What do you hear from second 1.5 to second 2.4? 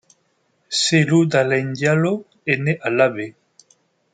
Diallo